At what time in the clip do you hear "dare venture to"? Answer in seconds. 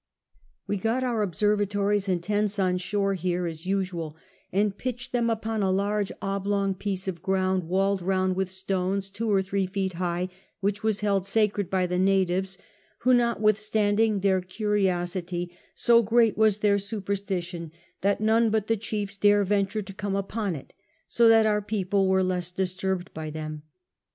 19.19-19.93